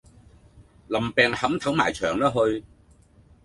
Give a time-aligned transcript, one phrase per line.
[0.87, 2.63] 林病扻頭埋牆啦去